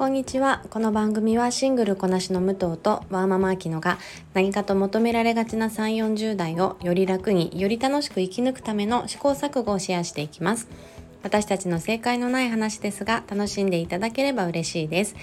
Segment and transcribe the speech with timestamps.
[0.00, 0.62] こんにちは。
[0.70, 3.98] この番組はシングルこなしの武藤とワーママアキノが
[4.32, 10.68] 何かと求められがちな3 4 0代をより楽により楽しく生き抜くための試行錯誤をシェアしていきます。
[11.22, 15.16] 私たちの正解のない話ですが楽しんでいただければ嬉しいです。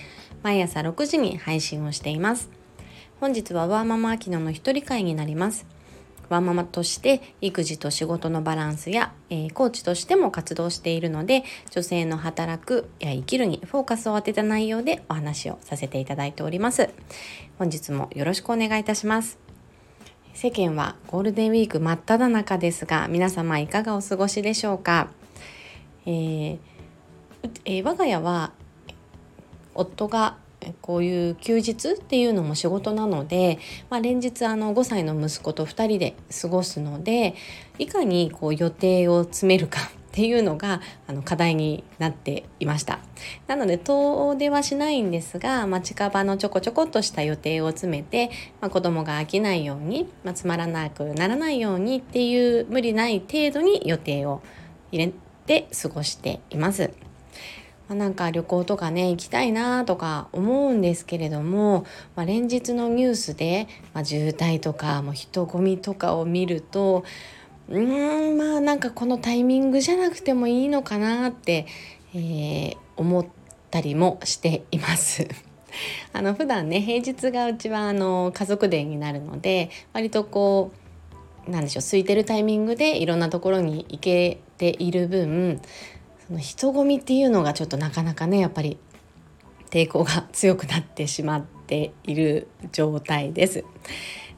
[0.44, 2.52] 毎朝6時に配信をしています。
[3.20, 5.66] 本日はワーママアキノの一人会になります。
[6.30, 16.90] ワンママとして育児と仕事のバランスや、えー、コーチとしても活動しているので女性の働くや生きるにフォーカスを当てた内容でお話をさせていただいております。
[17.58, 19.40] 本日もよろしくお願いいたします。
[20.34, 25.10] 世間はゴールデンウィーク真っ只中ですが皆様いかがお過ごしでしょうか、
[26.06, 26.60] えー
[27.66, 28.52] えー、我が家は
[29.74, 30.38] 夫が
[30.82, 37.36] こういう休日っていうのも仕事なので、まあ、連日あの5歳の息子と2人で過ごすので
[37.80, 43.00] いかにこう予定を詰めるかっていうのがあの課題になっていました
[43.46, 54.42] なので遠出はしないんですが、まあ、近場のちょこちょこっとした予定を詰めて、まあ、子供が飽きないように、まあ、つまらなくならないようにっていう無理ない程度に予定を
[54.92, 55.14] 入れ
[55.46, 56.92] て過ごしています。
[57.88, 61.86] まあ、なんか旅行とかね行きたいなとか思うんですけれども、
[62.16, 67.04] まあ、連日のニュースで、まあ、渋滞とかもう人混みとかを見ると
[67.70, 71.66] うーんまあなんかこのタイミングじゃなくてもいいのかなって、
[72.14, 73.26] えー、思っ
[73.72, 75.28] たりもしています。
[76.14, 80.72] あの普段ね平日がうちはあの家族デーになるので割とこ
[81.48, 85.62] うなんでしょう空いてるタイミングでいろんなところに行けている分
[86.28, 88.78] その人混みっていうのがちょっとなかなかねやっぱり
[89.70, 93.64] 抵抗が強くなってしまっている状態です。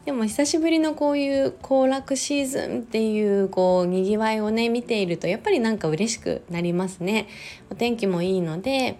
[0.06, 7.28] でも久しぶりのこういう行楽シーズンっていうこうにぎわいをね見ているとやっぱりなんか嬉しくなりますね。
[7.70, 9.00] お天気もいいので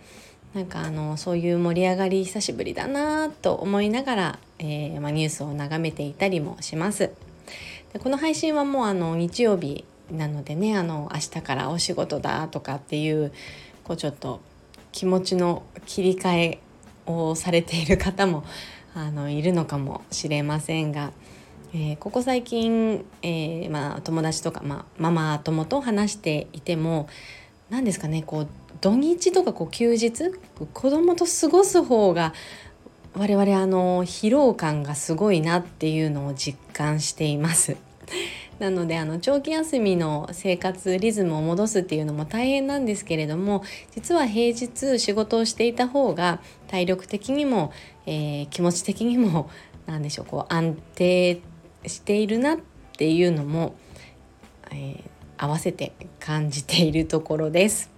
[0.54, 7.12] なんかあのそういう盛り上がり久しぶりだなと思いながら、えー、まあ、ニュースを眺めていたりもします。
[7.94, 13.32] でこの配信はもうあの日曜日なのでねあの明日からお仕事だとかっていう
[13.84, 14.42] こうちょっと
[14.92, 16.60] 気持ちの切り替え
[17.06, 18.44] をされている方も
[18.96, 21.12] あのいるのかもしれませんが、
[21.74, 27.08] えー、ここ最近、えー、まあ、友達とか、まあ、ママ友と話していても
[27.70, 28.48] 何ですかねこう
[28.82, 30.12] 土日とかこう休日
[30.74, 32.34] 子供と過ごす方が
[33.16, 37.76] 我々あの疲労感がすごいなっていうのを実感しています。
[38.60, 47.72] なのであの長期休みの生活リズムを戻すっていうのも大変なんですけれども実は平日仕事をしていた方が体力的にも、
[48.06, 49.50] えー、気持ち的にも
[49.86, 51.42] 何でしょうこう安定
[51.86, 52.58] しているなっ
[52.98, 53.76] ていうのも、
[54.72, 55.04] えー、
[55.38, 57.90] 合わせて感じているところです。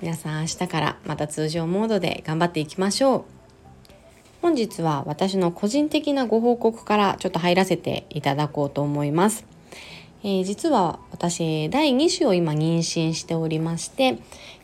[0.00, 3.24] 皆さん明日からまた通常モードで頑張っていきましょう。
[4.40, 9.57] 本日は私の個人的なご報告からちょっと入らせていただこうと思います。
[10.22, 14.18] えー、実は私第2子を今妊娠しておりまして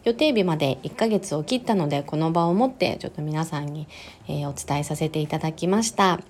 [0.05, 3.87] 予定日まで1ヶ月を切ったのでこの場をもってちょっと皆さんに、
[4.29, 6.21] えー、お伝えさせていただきました。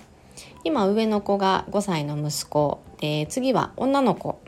[0.65, 4.41] 今上の子が5歳の息子で次は女の子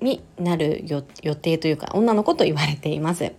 [0.00, 1.02] になる予
[1.34, 3.32] 定というか女の子と言われています。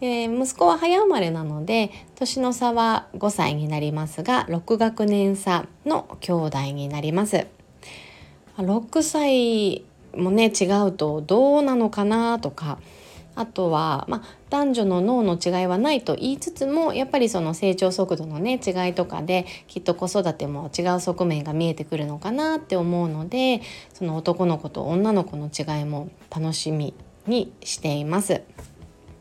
[0.00, 7.46] で息子は早生まれなので年の差は5歳になりますが6学年差の兄弟になります。
[8.62, 9.84] 6歳
[10.16, 12.78] もね違うとどうなのかなとか
[13.38, 23.62] あとは、まあ、男女の脳の違いはないと言いつつもやっぱりその成長速度のね違いとかできっと子育ても違う側面が見えてくるのかなって思うので
[23.94, 26.94] その男の子と女の子の違いも楽しみ
[27.28, 28.42] にしています。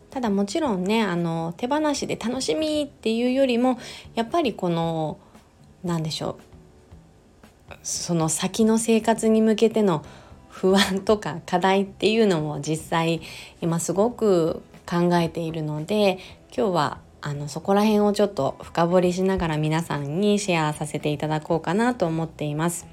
[0.09, 3.77] ただもちろんねあの手放しで楽しみっていうよりも
[4.15, 5.19] やっぱりこの
[5.83, 6.56] 何でしょう
[7.83, 10.03] その先の生活に向けての
[10.49, 13.21] 不安とか課題っていうのも実際
[13.61, 16.19] 今すごく考えているので
[16.55, 22.87] 今日はあのそこら辺をちょっと深掘りしながら皆さんにシェアさせていただこうかなと思っています。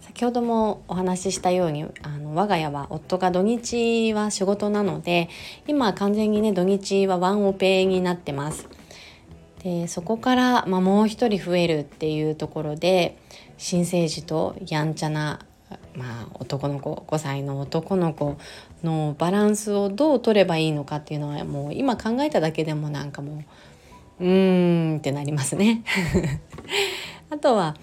[0.00, 5.28] 先ほどもお話ししたようにあの我が家は夫が土日は仕事なので
[5.68, 8.68] 今完全にね土日はワンオペになってます。
[9.62, 13.18] でそこから、まあ、もう一人増えるっていうところで
[13.58, 15.40] 新生児とやんちゃな
[15.94, 18.38] まあ、男の子5歳の男の子
[18.82, 23.44] のバランスをどう取ればいいのかっていうのはもう今考えただけでもなんかも
[24.20, 25.82] ううーんってなりますね。
[27.30, 27.76] あとは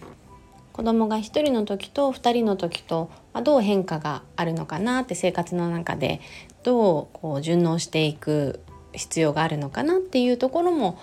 [0.74, 6.20] 子供が1人の時と2人の時と、あ、どう変化があるのかなって生活の中で
[6.64, 8.60] どうこう順応していく
[8.92, 10.98] 必要があるのかなっていうところも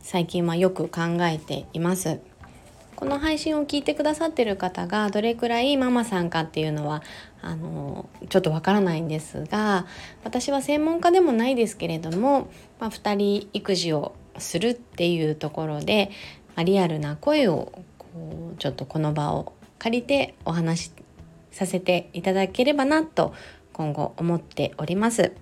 [0.00, 2.20] 最近はよく考えています。
[2.96, 7.02] この配信を聞いてくださってる方がどれくらいママさんかっていうのは
[7.42, 9.86] あのちょっとわからないんですが
[10.24, 12.48] 私は専門家でもないですけれども、
[12.80, 16.10] まあ、2人育児をするっていうところで、
[16.54, 20.92] まあ、リアルな声をこうちょっとこの場を借りてお話し
[21.50, 23.34] させていただければなと
[23.74, 25.32] 今後思っております。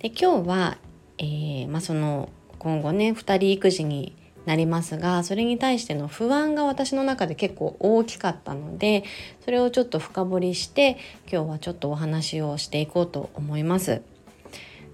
[0.00, 0.78] で今日は、
[1.18, 9.04] えー、まあ、その今後ね2人育児になりますがそれに対しての不安が私の中で結構大きかったので
[9.44, 10.98] それをちょっと深掘りして
[11.30, 14.02] 今日はちょっとお話をしていこうと思います。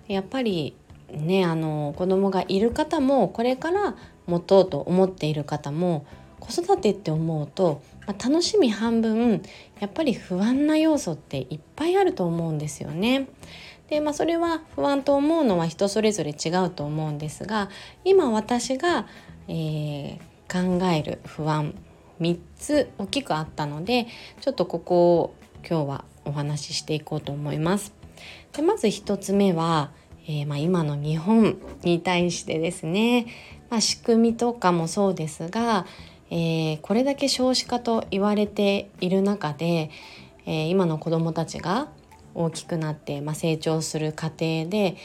[0.08, 0.74] やっぱり
[1.12, 6.06] ねあの子供がいる方もこれから持とうと思っている方も
[6.38, 9.42] 子育てって思うと、まあ、楽しみ半分
[9.78, 13.28] やっぱり不安な要素っていっぱいあると思うんですよね。
[13.88, 17.70] でまあそれは不安と思うのは人それぞれ違うと思うんですが
[18.04, 19.06] 今私が、
[19.52, 21.74] えー、考える不安
[22.20, 24.06] 3つ大きくあったので
[24.40, 25.34] ちょっとここを
[25.68, 27.92] 今日はお話ししていこうと思います。
[28.52, 29.90] でまず1つ目は、
[30.26, 33.26] えー、まあ、今の日本に対してですね、
[33.70, 35.86] まあ、仕組みとかもそうですが、
[36.30, 39.90] えー、これだけ少子化と言われている中で、
[40.46, 41.88] え、今の子どもたちが
[42.34, 44.96] 大きくなって、まあ、成長する過程で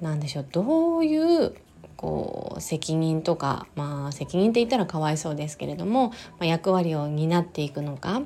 [0.00, 1.54] 何でしょうどういう
[2.02, 8.22] こう責任とか、まあ、責任って言ったらかわいそうですけれども、まあ、役割を担っていくのか、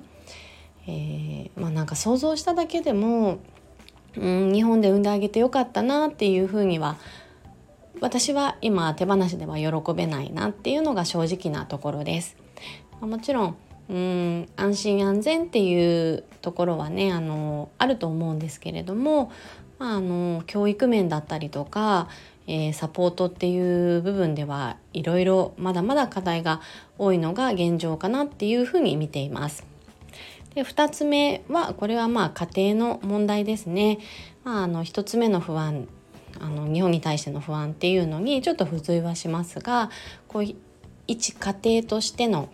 [0.89, 3.39] えー、まあ、なんか想像しただけでも、
[4.17, 6.97] うん、日本で産んであげてよかったなっていうふうには
[8.01, 12.37] 私は今手放しでは喜べないなっていうのが正直なところです。
[13.01, 13.57] もちろん
[13.89, 19.31] うん安心安全っていうところはねあのあると思うんですけれども、
[19.79, 22.09] まあ、あの教育面だったりとか、
[22.47, 26.61] えー、サポートっていう部分ではいろいろまだまだ課題が
[26.99, 29.65] 多いのが現状かなっていうふうに見ています。
[30.55, 33.99] で2つ目はこれはまあ家庭の問題ですね。
[34.45, 35.89] まあ、あの1つ目の不安
[36.41, 39.91] あの日本に対しての不安っていうのにちょっと付随はしますが
[40.29, 40.45] こう
[41.07, 42.49] 一家庭としての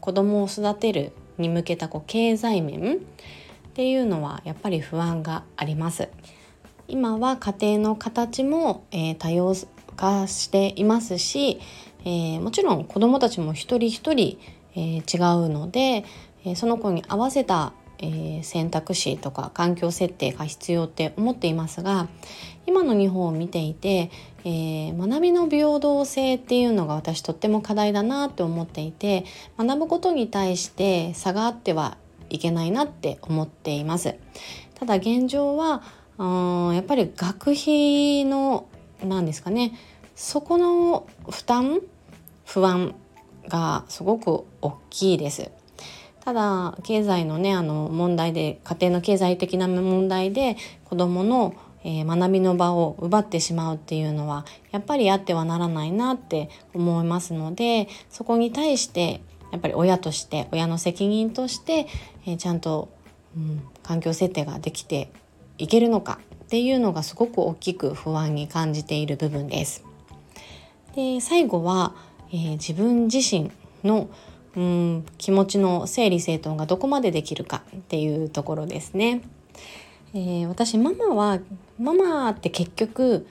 [0.00, 2.98] 子供を育てるに向けたこう経済面っ
[3.74, 6.08] ていうのはやっぱり不安があります。
[6.90, 9.54] 今は家庭の形も、えー、多様
[9.96, 11.60] 化していますし、
[12.04, 14.38] えー、もちろん子どもたちも一人一人、
[14.74, 16.04] えー、違うので、
[16.44, 22.08] えその子に合わせたえ、選択肢とか環境設定が必要って思っていますが
[22.66, 24.10] 今の日本を見ていて、
[24.44, 29.24] え、学びの平等性っていうのが私とっても課題だなって思っていて
[29.58, 31.98] 学ぶことに対して差があっては
[32.30, 34.14] いけないなって思っています。
[34.74, 35.82] ただ現状は
[36.20, 38.68] うんやっぱり学費の
[39.02, 39.72] 何ですかね
[40.14, 41.80] そこの負担
[42.44, 42.94] 不安
[43.48, 45.50] がすごく大きいです。
[46.22, 61.86] ただ経済のねあの問題で家庭の経済的な問題で子どもの、えー、学びの場を奪ってしまうっていうのはやっぱりあってはならないなって思いますのでそこに対してやっぱり親として親の責任として、
[62.26, 62.90] えー、ちゃんと、
[63.34, 65.10] うん、環境設定ができて
[65.62, 69.84] いけるのかっていうのがすごく大きく不安に感じている部分です。
[70.96, 71.94] で最後は、
[72.32, 73.50] えー、自分自身
[73.84, 74.08] の
[74.56, 79.22] うん気持ちの整理整頓がどこまでできるかっていうところですね。
[80.12, 81.38] えー、私ママは
[81.78, 83.26] ママって結局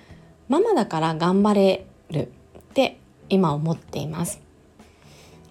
[0.48, 4.49] ママだから頑張れるって今思っています。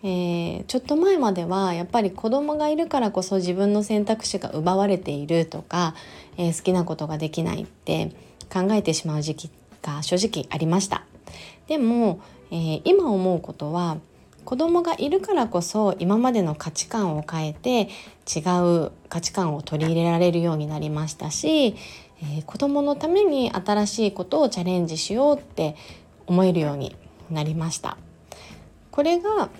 [0.02, 5.94] えー、ちょっと前まではやっぱり子供がいるからこそ自分の選択肢が奪われているとか、
[6.36, 8.12] えー、好きなことができないって
[8.52, 9.50] 考えてしまう時期
[9.82, 11.04] が正直ありました。
[11.66, 13.98] でも、えー、今思うことは
[14.44, 17.90] 子供がいるからこそ今までの価値観を変えて
[18.26, 18.40] 違
[18.86, 21.76] う価値観を取り入れられるようになりましたし、
[22.22, 25.76] えー、子供のために新しいことをチャレンジしようって
[26.26, 26.96] 思えるように
[27.30, 27.98] なりました。
[28.90, 29.50] これが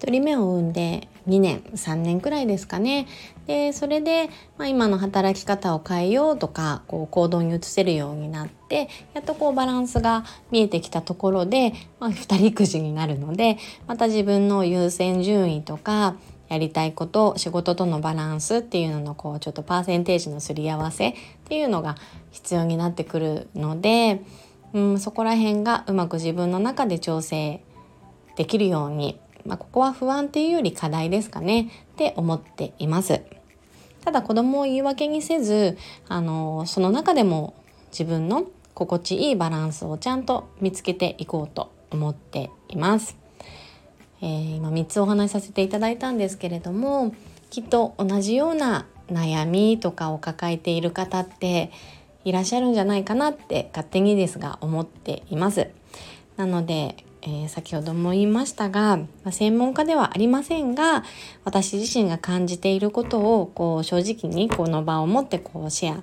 [0.00, 3.06] 1人目を産んで2年3年くらいですかね。
[3.46, 16.16] でそれで、まあ、今の働き方を変えようとかこう行動に移せるようになってやっとこうバランスが見えてきたところで、まあ、2人育児になるのでまた自分の優先順位とか
[16.48, 21.14] やりたいこと仕事とのバランスっていうののこうちょっとパーセンテージのすり合わせっ
[21.44, 21.96] ていうのが
[22.30, 24.22] 必要になってくるので、
[24.72, 27.62] うん、そこら辺がうまく自分の中で調整
[28.36, 33.22] できるようにまあ、ここは不安っていうより課題ですかねって思っています。
[34.04, 35.76] ただ子供を言い訳にせず
[36.08, 37.54] あのその中でも
[37.90, 43.16] 自分の心地いいバランスをちゃんと見つけていこうと思っています。
[44.22, 47.14] えー、今3つお話しさせていただいたんですけれども
[47.48, 51.70] きっと同じような悩みとかを抱えている方って
[52.24, 55.68] いらっしゃるんじゃないかなって勝手にですが思っています。
[56.36, 61.04] なので、えー、先ほども言いましたが、まあ、専門家ではありませんが
[61.44, 66.02] 私自身が感じていることをこう正直にこの場を持ってこうシェア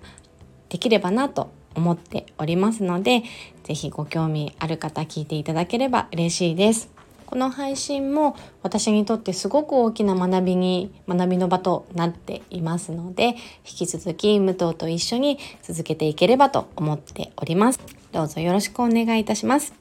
[0.69, 3.23] できればなと思っておりますので
[3.63, 6.97] 是非ご興味ある方聞いていただければ嬉しいです。
[7.27, 17.81] この配信も私にとってすごく大きな学びに学びの場となっていますので引き続き武藤と一緒に続けていければと思っております
[18.13, 19.73] どうぞよろしくお願いいたします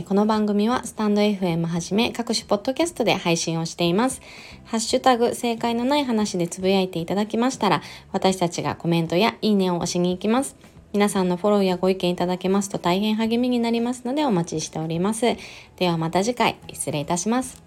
[0.00, 4.22] この番組はスタンド FM はじめ各種ポッドキャストで配信をしています。
[4.64, 10.56] ハッシュタグ正解のない話でつぶやいていただきましたら私たちがコメントやいいねを押しに行きます。
[10.94, 15.36] 皆さんのフォローやご意見いただけますと大変励みになりますのでお待ちしております。
[15.76, 17.62] ではまた次回失礼いたします。